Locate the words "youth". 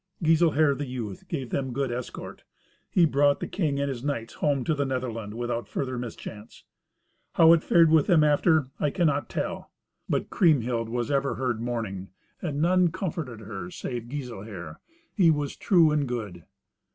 0.87-1.27